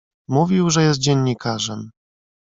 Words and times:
"Mówił, 0.27 0.69
że 0.69 0.83
jest 0.83 0.99
dziennikarzem." 0.99 1.91